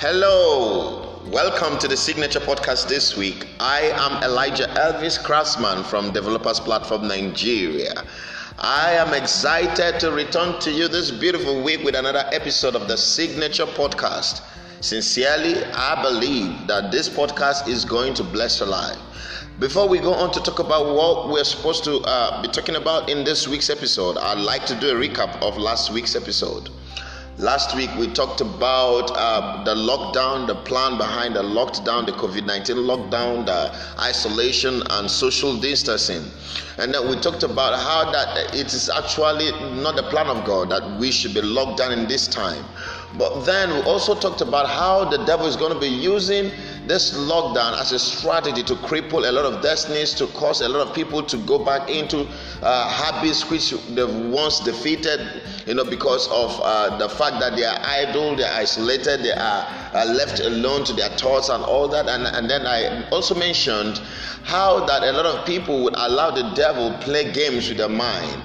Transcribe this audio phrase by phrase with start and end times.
[0.00, 3.48] Hello, welcome to the Signature Podcast this week.
[3.58, 8.04] I am Elijah Elvis Craftsman from Developers Platform Nigeria.
[8.60, 12.96] I am excited to return to you this beautiful week with another episode of the
[12.96, 14.42] Signature Podcast.
[14.82, 18.98] Sincerely, I believe that this podcast is going to bless your life.
[19.58, 23.10] Before we go on to talk about what we're supposed to uh, be talking about
[23.10, 26.70] in this week's episode, I'd like to do a recap of last week's episode.
[27.40, 32.44] Last week we talked about uh, the lockdown, the plan behind the lockdown, the COVID
[32.44, 36.24] 19 lockdown, the isolation, and social distancing.
[36.78, 40.70] And then we talked about how that it is actually not the plan of God
[40.70, 42.64] that we should be locked down in this time.
[43.16, 46.50] But then we also talked about how the devil is going to be using
[46.88, 50.86] this lockdown as a strategy to cripple a lot of destinies, to cause a lot
[50.86, 52.26] of people to go back into
[52.62, 55.20] uh, habits which they've once defeated,
[55.66, 59.32] you know, because of uh, the fact that they are idle, they are isolated, they
[59.32, 62.08] are uh, left alone to their thoughts and all that.
[62.08, 63.98] And, and then I also mentioned
[64.44, 68.42] how that a lot of people would allow the devil play games with their mind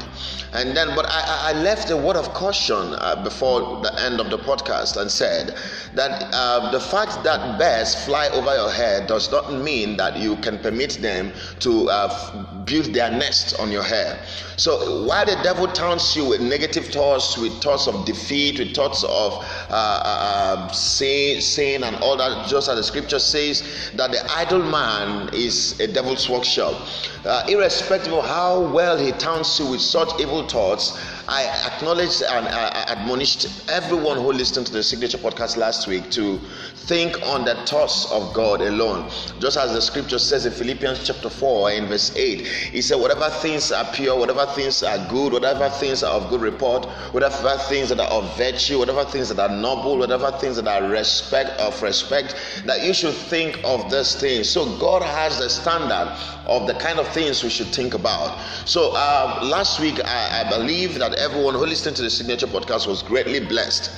[0.54, 4.30] and then, but I, I left a word of caution uh, before the end of
[4.30, 5.58] the podcast and said
[5.96, 10.36] that uh, the fact that birds fly over your head does not mean that you
[10.38, 14.20] can permit them to uh, build their nest on your hair.
[14.58, 19.04] So while the devil taunts you with negative thoughts, with thoughts of defeat, with thoughts
[19.04, 19.34] of
[19.70, 24.62] uh, uh, sin, sin, and all that, just as the scripture says that the idle
[24.62, 26.80] man is a devil's workshop.
[27.26, 32.48] Uh, irrespective of how well he taunts you with such evil thoughts, I acknowledged and
[32.48, 36.40] I admonished everyone who listened to the signature podcast last week to
[36.86, 39.10] think on the thoughts of God alone.
[39.40, 43.30] Just as the scripture says in Philippians chapter 4 in verse 8, he said, Whatever
[43.30, 47.90] things are pure, whatever things are good, whatever things are of good report, whatever things
[47.90, 51.82] that are of virtue, whatever things that are noble, whatever things that are respect of
[51.82, 54.50] respect, that you should think of these things.
[54.50, 56.18] So God has the standard
[56.48, 58.38] of the kind of things we should think about.
[58.66, 62.88] So uh, last week, I, I believe that everyone who listened to the signature podcast
[62.88, 63.92] was greatly blessed.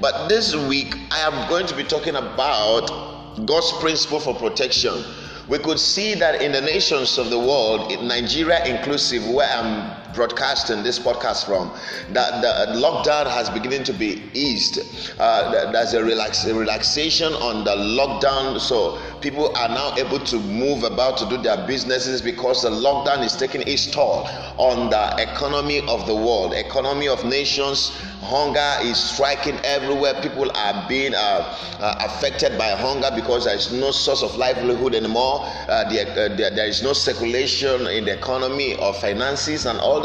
[0.00, 2.86] But this week, I am going to be talking about
[3.44, 5.04] God's principle for protection.
[5.46, 10.82] We could see that in the nations of the world, Nigeria inclusive, where I'm broadcasting
[10.82, 11.70] this podcast from,
[12.12, 14.80] that the lockdown has beginning to be eased.
[15.18, 20.38] Uh, there's a, relax, a relaxation on the lockdown, so people are now able to
[20.40, 24.26] move about to do their businesses because the lockdown is taking its toll
[24.58, 27.90] on the economy of the world, economy of nations.
[28.22, 30.14] Hunger is striking everywhere.
[30.22, 34.94] People are being uh, uh, affected by hunger because there is no source of livelihood
[34.94, 35.40] anymore.
[35.68, 40.00] Uh, the, uh, there is no circulation in the economy of finances and all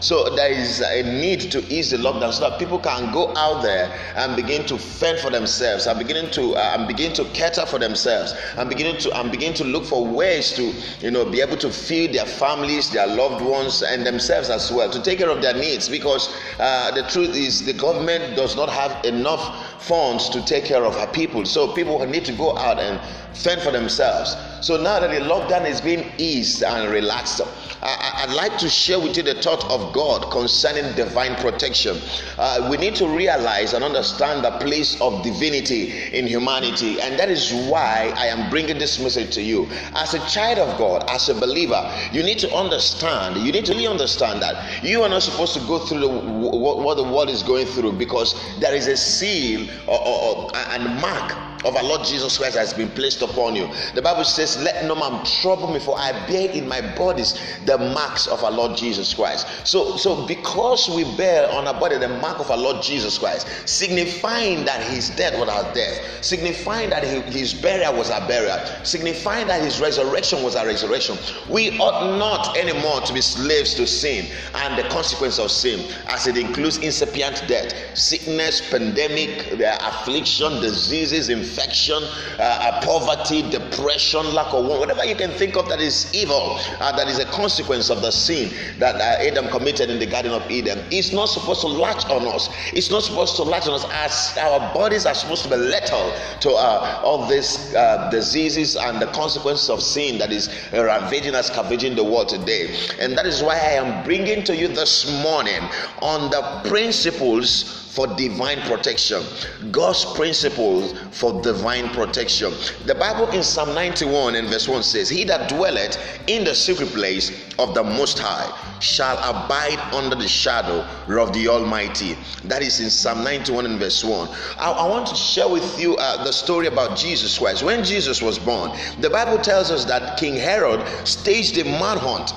[0.00, 3.62] So there is a need to ease the lockdown so that people can go out
[3.62, 7.66] there and begin to fend for themselves and begin to uh, and begin to cater
[7.66, 11.40] for themselves and begin to and begin to look for ways to you know be
[11.40, 15.30] able to feed their families, their loved ones, and themselves as well to take care
[15.30, 20.28] of their needs because uh, the truth is the government does not have enough funds
[20.30, 21.44] to take care of her people.
[21.44, 23.00] So people need to go out and
[23.36, 24.36] fend for themselves.
[24.64, 27.42] So now that the lockdown is being eased and relaxed,
[27.82, 31.98] I, would like to share with you the thought of God concerning divine protection.
[32.38, 37.28] Uh, we need to realize and understand the place of divinity in humanity, and that
[37.28, 39.68] is why I am bringing this message to you.
[39.94, 43.72] As a child of God, as a believer, you need to understand, you need to
[43.74, 47.28] really understand that you are not supposed to go through the, what, what the world
[47.28, 51.82] is going through because there is a seal or, or, or and mark of our
[51.82, 53.68] Lord Jesus Christ has been placed upon you.
[53.94, 57.78] The Bible says, Let no man trouble me, for I bear in my bodies the
[57.78, 59.46] marks of our Lord Jesus Christ.
[59.66, 63.48] So, so because we bear on our body the mark of our Lord Jesus Christ,
[63.66, 69.46] signifying that his death was our death, signifying that his burial was our burial, signifying
[69.46, 71.16] that his resurrection was our resurrection,
[71.48, 76.26] we ought not anymore to be slaves to sin and the consequence of sin, as
[76.26, 84.52] it includes incipient death, sickness, pandemic, affliction, diseases, infections infection, uh, uh, poverty, depression, lack
[84.52, 88.02] of whatever you can think of that is evil, uh, that is a consequence of
[88.02, 90.84] the sin that uh, Adam committed in the Garden of Eden.
[90.90, 92.48] It's not supposed to latch on us.
[92.72, 96.12] It's not supposed to latch on us as our bodies are supposed to be lethal
[96.40, 101.46] to uh, all these uh, diseases and the consequences of sin that is ravaging us,
[101.48, 102.74] scavenging the world today.
[103.00, 105.60] And that is why I am bringing to you this morning
[106.02, 109.22] on the principles for divine protection.
[109.70, 112.52] God's principles for divine protection.
[112.86, 115.96] The Bible in Psalm 91 and verse 1 says, He that dwelleth
[116.26, 118.50] in the secret place of the Most High
[118.80, 122.16] shall abide under the shadow of the Almighty.
[122.44, 124.28] That is in Psalm 91 and verse 1.
[124.58, 127.62] I, I want to share with you uh, the story about Jesus Christ.
[127.62, 132.32] When Jesus was born, the Bible tells us that King Herod staged a manhunt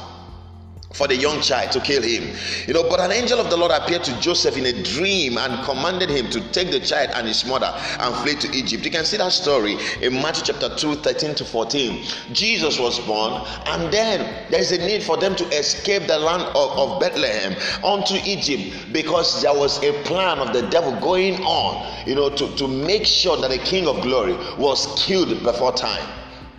[0.98, 2.36] for the young child to kill him.
[2.66, 5.64] You know, but an angel of the Lord appeared to Joseph in a dream and
[5.64, 8.84] commanded him to take the child and his mother and flee to Egypt.
[8.84, 12.04] You can see that story in Matthew chapter 2, 13 to 14.
[12.32, 16.72] Jesus was born, and then there's a need for them to escape the land of,
[16.78, 22.16] of Bethlehem onto Egypt because there was a plan of the devil going on, you
[22.16, 26.08] know, to, to make sure that the king of glory was killed before time.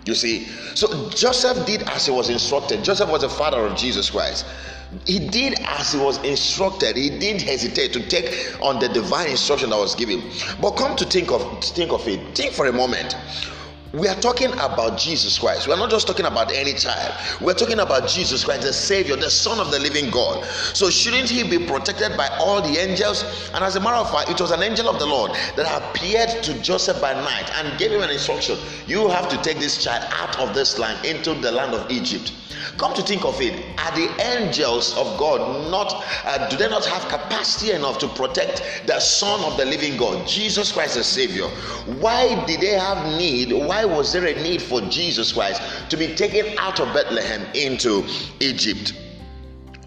[0.09, 2.83] You see, so Joseph did as he was instructed.
[2.83, 4.43] Joseph was the father of Jesus Christ.
[5.05, 6.97] He did as he was instructed.
[6.97, 10.23] He didn't hesitate to take on the divine instruction that was given.
[10.59, 12.35] But come to think of think of it.
[12.35, 13.15] Think for a moment
[13.93, 15.67] we are talking about Jesus Christ.
[15.67, 17.13] We're not just talking about any child.
[17.41, 20.45] We're talking about Jesus Christ, the Savior, the Son of the living God.
[20.45, 23.23] So, shouldn't he be protected by all the angels?
[23.53, 26.43] And as a matter of fact, it was an angel of the Lord that appeared
[26.43, 30.05] to Joseph by night and gave him an instruction You have to take this child
[30.11, 32.31] out of this land into the land of Egypt.
[32.77, 36.85] Come to think of it, are the angels of God not, uh, do they not
[36.85, 41.47] have capacity enough to protect the Son of the living God, Jesus Christ the Savior?
[41.99, 43.51] Why did they have need?
[43.53, 48.05] Why was there a need for Jesus Christ to be taken out of Bethlehem into
[48.39, 48.93] Egypt?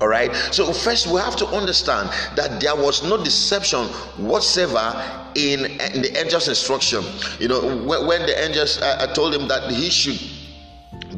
[0.03, 0.35] All right.
[0.51, 3.87] So first we have to understand that there was no deception
[4.19, 7.05] whatsoever in, in the angel's instruction.
[7.39, 10.19] You know, when, when the angels uh, told him that he should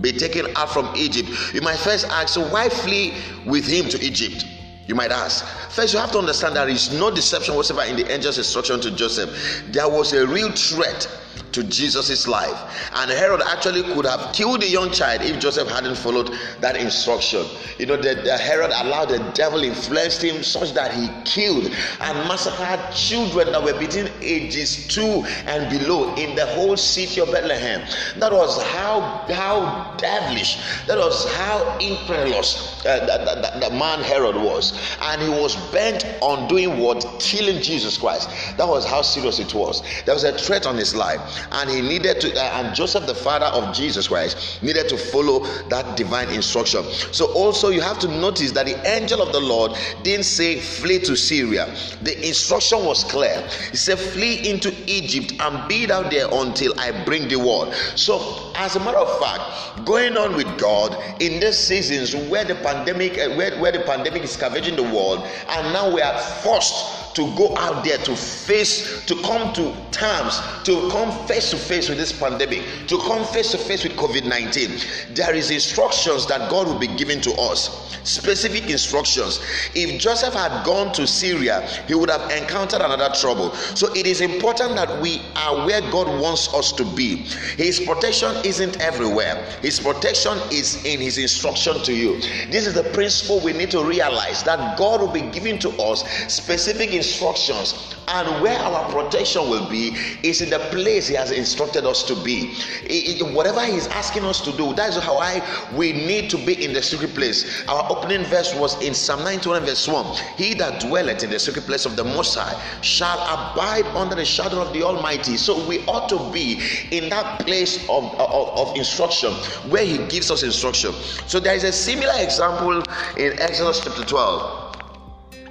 [0.03, 3.15] be taken out from Egypt, you might first ask, so why flee
[3.47, 4.45] with him to Egypt?
[4.87, 5.47] You might ask.
[5.71, 8.91] First, you have to understand there is no deception whatsoever in the angel's instruction to
[8.91, 9.63] Joseph.
[9.69, 11.09] There was a real threat
[11.53, 12.91] to Jesus' life.
[12.95, 17.47] And Herod actually could have killed the young child if Joseph hadn't followed that instruction.
[17.79, 22.29] You know, the, the Herod allowed the devil influenced him such that he killed and
[22.29, 27.81] massacred children that were between ages two and below in the whole city of Bethlehem.
[28.19, 34.79] That was how how devilish, that was how incredulous uh, that, that man Herod was.
[35.03, 37.05] And he was bent on doing what?
[37.21, 38.29] Killing Jesus Christ.
[38.57, 39.83] That was how serious it was.
[40.05, 41.21] There was a threat on his life
[41.53, 45.45] and he needed to uh, and joseph the father of jesus christ needed to follow
[45.69, 46.85] that divine instruction.
[47.13, 49.73] So also you have to notice that the angel of the lord
[50.03, 51.67] didn't say flee to syria.
[52.03, 53.41] The instruction was clear.
[53.71, 57.75] He said flee into egypt and be thou there until i bring the word.
[57.97, 62.55] So as a matter of fact going on with god in these seasons where the
[62.57, 66.94] pandemic uh, where, where the pandemic is scavenging the world and now we are forced
[67.15, 71.89] to go out there to face, to come to terms, to come face to face
[71.89, 75.15] with this pandemic, to come face to face with COVID 19.
[75.15, 79.41] There is instructions that God will be giving to us, specific instructions.
[79.75, 83.53] If Joseph had gone to Syria, he would have encountered another trouble.
[83.55, 87.17] So it is important that we are where God wants us to be.
[87.57, 92.21] His protection isn't everywhere, His protection is in His instruction to you.
[92.51, 96.05] This is the principle we need to realize that God will be giving to us
[96.33, 97.95] specific instructions instructions.
[98.07, 102.15] And where our protection will be is in the place he has instructed us to
[102.23, 102.53] be.
[102.83, 105.41] It, it, whatever he's asking us to do that is how I
[105.75, 107.67] we need to be in the secret place.
[107.67, 111.65] Our opening verse was in psalm 91 verse 1 he that dwelleth in the secret
[111.65, 115.39] place of the most high shall abide under the shadow of the almighty.
[115.39, 119.33] So we ought to be in that place of, of, of instruction
[119.71, 120.93] where he gives us instruction.
[121.27, 122.83] So there is a similar example
[123.17, 124.64] in exodus chapter 12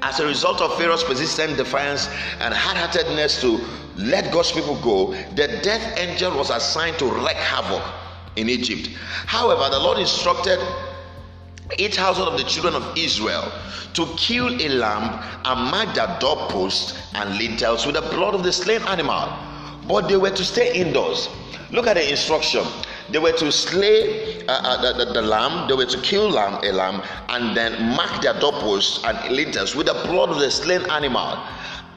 [0.03, 2.07] as a result of Pharaoh's persistent defiance
[2.39, 3.59] and hard heartedness to
[3.95, 7.81] let God's people go, the death angel was assigned to wreak havoc
[8.35, 8.89] in Egypt.
[9.25, 10.59] However, the Lord instructed
[11.77, 13.49] each household of the children of Israel
[13.93, 18.51] to kill a lamb and mark their doorposts and lintels with the blood of the
[18.51, 19.31] slain animal.
[19.87, 21.29] But they were to stay indoors.
[21.71, 22.65] Look at the instruction.
[23.13, 26.59] They were to slay uh, uh, the, the, the, lamb, they were to kill lamb,
[26.63, 30.81] a lamb, and then mark their doorposts and lintels with the blood of the slain
[30.89, 31.37] animal.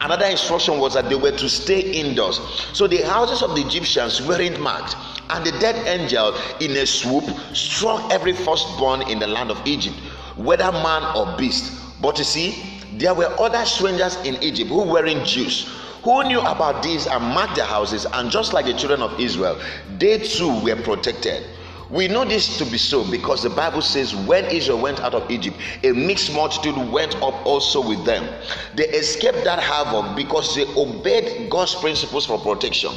[0.02, 2.38] Another instruction was that they were to stay indoors.
[2.74, 4.94] So the houses of the Egyptians weren't marked.
[5.30, 9.96] And the dead angel, in a swoop, struck every firstborn in the land of Egypt,
[10.36, 11.72] whether man or beast.
[12.02, 15.66] But you see, there were other strangers in Egypt who weren't Jews
[16.06, 19.60] who knew about this and marked their houses, and just like the children of Israel,
[19.98, 21.44] they too were protected.
[21.88, 25.30] We know this to be so because the Bible says when Israel went out of
[25.30, 28.28] Egypt, a mixed multitude went up also with them.
[28.74, 32.90] They escaped that havoc because they obeyed God's principles for protection.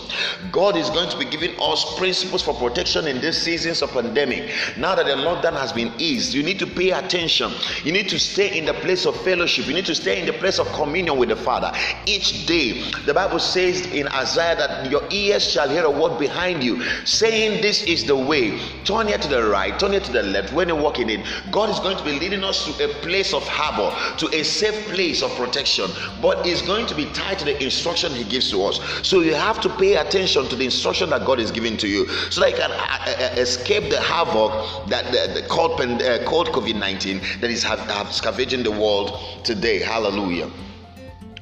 [0.52, 4.52] God is going to be giving us principles for protection in these seasons of pandemic.
[4.76, 7.52] Now that the lockdown has been eased, you need to pay attention.
[7.84, 9.68] You need to stay in the place of fellowship.
[9.68, 11.72] You need to stay in the place of communion with the Father
[12.08, 12.90] each day.
[13.06, 17.62] The Bible says in Isaiah that your ears shall hear a word behind you saying,
[17.62, 20.54] This is the way turn here to the right, turn here to the left.
[20.54, 23.48] When you walk in God is going to be leading us to a place of
[23.48, 25.90] harbor, to a safe place of protection,
[26.22, 28.80] but it's going to be tied to the instruction He gives to us.
[29.08, 32.08] So you have to pay attention to the instruction that God is giving to you
[32.30, 36.24] so that you can uh, uh, uh escape the havoc that the, the called, uh,
[36.26, 39.80] called COVID 19 that is have, have scavenging the world today.
[39.80, 40.50] Hallelujah.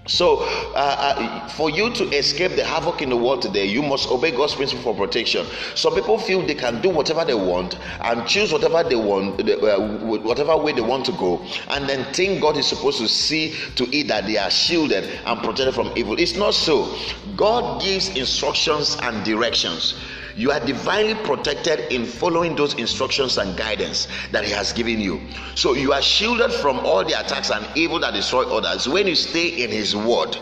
[0.07, 0.37] So,
[0.73, 4.31] uh, uh, for you to escape the havoc in the world today, you must obey
[4.31, 5.45] God's principle for protection.
[5.75, 9.79] Some people feel they can do whatever they want and choose whatever they want, uh,
[9.79, 13.83] whatever way they want to go, and then think God is supposed to see to
[13.95, 16.17] it that they are shielded and protected from evil.
[16.17, 16.95] It's not so.
[17.35, 19.95] God gives instructions and directions.
[20.37, 25.19] You are divinely protected in following those instructions and guidance that He has given you.
[25.55, 29.15] So you are shielded from all the attacks and evil that destroy others when you
[29.15, 30.37] stay in His Word.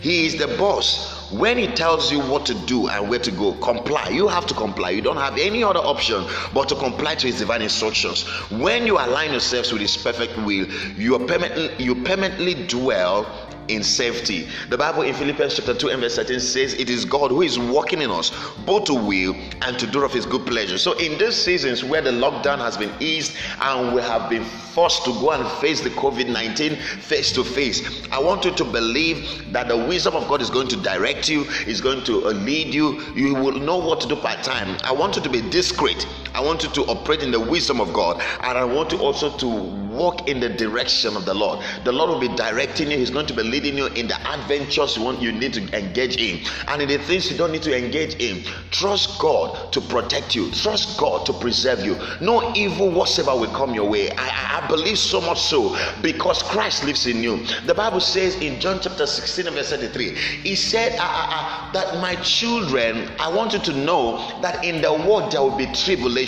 [0.00, 1.30] He is the boss.
[1.30, 4.08] When He tells you what to do and where to go, comply.
[4.08, 4.90] You have to comply.
[4.90, 6.24] You don't have any other option
[6.54, 8.22] but to comply to His divine instructions.
[8.50, 13.26] When you align yourselves with His perfect will, you, are permanently, you permanently dwell
[13.68, 14.48] in safety.
[14.68, 17.58] The Bible in Philippians chapter 2 and verse 13 says, It is God who is
[17.58, 18.30] working in us
[18.66, 20.78] both to will and to do of his good pleasure.
[20.78, 25.04] So, in these seasons where the lockdown has been eased and we have been forced
[25.04, 29.52] to go and face the COVID 19 face to face, I want you to believe
[29.52, 33.00] that the wisdom of God is going to direct you, is going to lead you.
[33.14, 34.76] You will know what to do part time.
[34.84, 36.06] I want you to be discreet.
[36.34, 39.36] I want you to operate in the wisdom of God, and I want you also
[39.38, 39.46] to
[39.94, 41.64] walk in the direction of the Lord.
[41.84, 44.96] The Lord will be directing you, He's going to be leading you in the adventures
[44.96, 47.76] you want you need to engage in and in the things you don't need to
[47.76, 48.42] engage in.
[48.70, 51.96] Trust God to protect you, trust God to preserve you.
[52.20, 54.10] No evil whatsoever will come your way.
[54.10, 57.44] I, I believe so much so because Christ lives in you.
[57.66, 62.00] The Bible says in John chapter 16 verse 33, He said uh, uh, uh, that
[62.00, 66.23] my children, I want you to know that in the world there will be tribulation,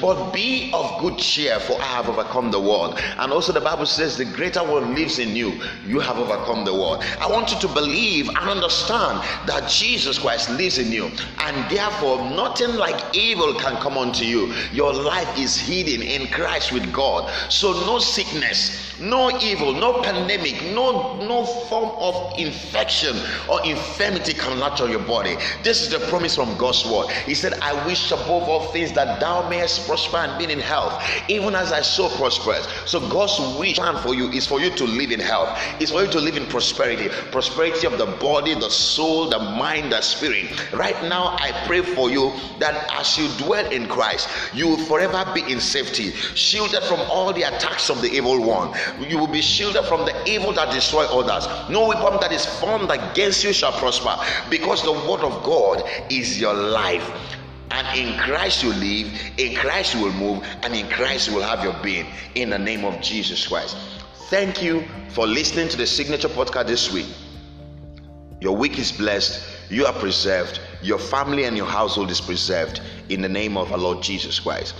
[0.00, 2.98] but be of good cheer, for I have overcome the world.
[3.18, 5.60] And also the Bible says the greater one lives in you.
[5.86, 7.04] You have overcome the world.
[7.20, 12.18] I want you to believe and understand that Jesus Christ lives in you, and therefore
[12.30, 14.52] nothing like evil can come unto you.
[14.72, 17.30] Your life is hidden in Christ with God.
[17.48, 23.16] So no sickness, no evil, no pandemic, no no form of infection
[23.48, 25.36] or infirmity can latch on your body.
[25.62, 27.08] This is the promise from God's word.
[27.26, 31.04] He said, I wish above all things that thou mayest prosper and be in health,
[31.28, 32.66] even as I so prosperous.
[32.86, 36.02] So God's wish plan for you is for you to live in health, is for
[36.02, 40.46] you to live in prosperity, prosperity of the body, the soul, the mind, the spirit.
[40.72, 45.30] Right now, I pray for you that as you dwell in Christ, you will forever
[45.34, 48.72] be in safety, shielded from all the attacks of the evil one.
[48.98, 51.46] You will be shielded from the evil that destroy others.
[51.68, 54.16] No weapon that is formed against you shall prosper,
[54.48, 57.36] because the word of God is your life.
[57.70, 61.42] And in Christ you live, in Christ you will move, and in Christ you will
[61.42, 62.06] have your being.
[62.34, 63.76] In the name of Jesus Christ.
[64.30, 67.06] Thank you for listening to the Signature Podcast this week.
[68.40, 73.22] Your week is blessed, you are preserved, your family and your household is preserved in
[73.22, 74.74] the name of our Lord Jesus Christ.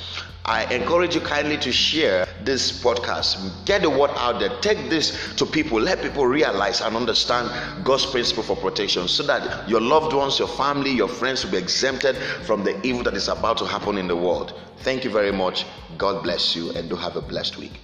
[0.44, 3.66] I encourage you kindly to share this podcast.
[3.66, 4.48] Get the word out there.
[4.60, 5.78] Take this to people.
[5.78, 10.48] Let people realize and understand God's principle for protection so that your loved ones, your
[10.48, 14.08] family, your friends will be exempted from the evil that is about to happen in
[14.08, 14.58] the world.
[14.78, 15.66] Thank you very much.
[15.98, 17.80] God bless you and do have a blessed week.